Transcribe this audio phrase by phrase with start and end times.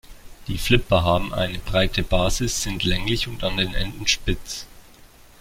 [0.47, 4.65] Die Flipper haben eine breite Basis, sind länglich und an den Enden spitz.